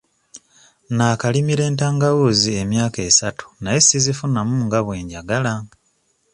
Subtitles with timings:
[0.97, 5.53] Naakalimira entangawuuzi emyaka esatu naye sizifunamu nga bwe njagala.